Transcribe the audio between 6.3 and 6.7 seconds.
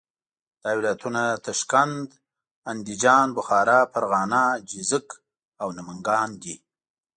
دي.